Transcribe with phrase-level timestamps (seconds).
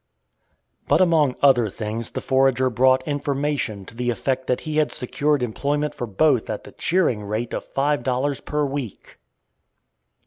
[0.87, 5.43] But among other things the forager brought information to the effect that he had secured
[5.43, 9.19] employment for both at the cheering rate of five dollars per week.